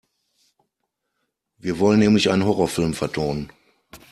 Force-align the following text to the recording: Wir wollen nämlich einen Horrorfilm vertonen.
Wir 1.59 1.77
wollen 1.77 1.99
nämlich 1.99 2.31
einen 2.31 2.43
Horrorfilm 2.45 2.95
vertonen. 2.95 3.51